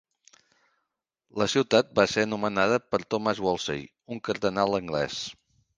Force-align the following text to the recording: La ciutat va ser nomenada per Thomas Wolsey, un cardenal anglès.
La 1.41 1.47
ciutat 1.53 1.93
va 2.01 2.07
ser 2.15 2.25
nomenada 2.31 2.81
per 2.95 3.03
Thomas 3.13 3.45
Wolsey, 3.47 3.87
un 4.17 4.27
cardenal 4.31 4.79
anglès. 4.85 5.25